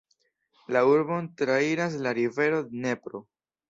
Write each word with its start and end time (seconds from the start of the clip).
La 0.75 0.81
urbon 0.93 1.29
trairas 1.43 2.01
la 2.09 2.17
rivero 2.23 2.67
Dnepro. 2.75 3.27